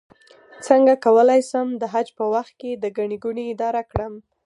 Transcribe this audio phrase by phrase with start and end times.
[0.67, 4.13] څنګه کولی شم د حج په وخت کې د ګڼې ګوڼې اداره کړم